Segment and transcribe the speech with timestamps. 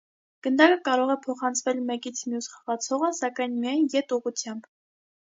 [0.45, 4.65] Գնդակը կարող է փոխանցվել մեկից մյուս խաղացողը, սակայն միայն ետ ուղղությամբ։